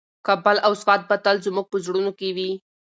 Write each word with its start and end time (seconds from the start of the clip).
کابل 0.27 0.57
او 0.65 0.73
سوات 0.81 1.01
به 1.09 1.15
تل 1.23 1.37
زموږ 1.45 1.65
په 1.69 1.77
زړونو 1.85 2.11
کې 2.19 2.29
وي. 2.35 2.51